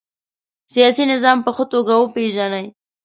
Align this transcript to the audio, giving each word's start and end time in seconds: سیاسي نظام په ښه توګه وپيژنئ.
سیاسي 0.73 1.03
نظام 1.11 1.37
په 1.45 1.51
ښه 1.55 1.65
توګه 1.73 1.93
وپيژنئ. 1.97 2.65